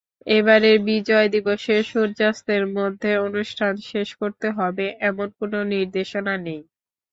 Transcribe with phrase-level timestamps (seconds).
[0.31, 6.61] এবারের বিজয় দিবসে সূর্যাস্তের মধ্যে অনুষ্ঠান শেষ করতে হবে, এমন কোনো নির্দেশনা নেই।